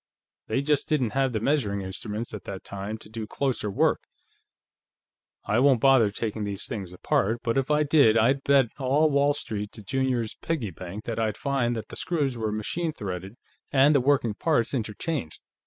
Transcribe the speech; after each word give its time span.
They 0.47 0.63
just 0.63 0.89
didn't 0.89 1.11
have 1.11 1.31
the 1.31 1.39
measuring 1.39 1.81
instruments, 1.81 2.33
at 2.33 2.45
that 2.45 2.63
time, 2.63 2.97
to 2.97 3.07
do 3.07 3.27
closer 3.27 3.69
work. 3.69 4.01
I 5.45 5.59
won't 5.59 5.79
bother 5.79 6.09
taking 6.09 6.43
these 6.43 6.65
things 6.65 6.91
apart, 6.91 7.41
but 7.43 7.55
if 7.55 7.69
I 7.69 7.83
did, 7.83 8.17
I'd 8.17 8.43
bet 8.43 8.69
all 8.79 9.11
Wall 9.11 9.35
Street 9.35 9.71
to 9.73 9.83
Junior's 9.83 10.33
piggy 10.33 10.71
bank 10.71 11.03
that 11.03 11.19
I'd 11.19 11.37
find 11.37 11.75
that 11.75 11.89
the 11.89 11.95
screws 11.95 12.35
were 12.35 12.51
machine 12.51 12.93
threaded 12.93 13.35
and 13.71 13.93
the 13.93 14.01
working 14.01 14.33
parts 14.33 14.73
interchanged. 14.73 15.43